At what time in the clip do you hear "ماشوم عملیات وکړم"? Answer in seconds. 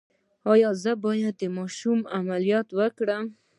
1.57-3.25